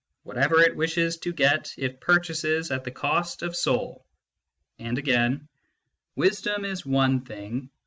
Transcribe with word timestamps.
What 0.23 0.39
ever 0.39 0.59
it 0.61 0.75
wishes 0.75 1.17
to 1.17 1.31
get, 1.31 1.75
it 1.77 2.01
purchases 2.01 2.71
at 2.71 2.83
the 2.85 2.89
cost 2.89 3.43
of 3.43 3.55
soul"; 3.55 4.03
and 4.79 4.97
again:" 4.97 5.47
Wisdom 6.15 6.65
is 6.65 6.83
one 6.83 7.21
thing. 7.23 7.69